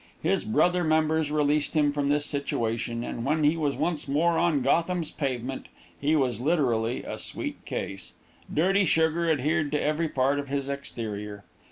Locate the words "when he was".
3.23-3.77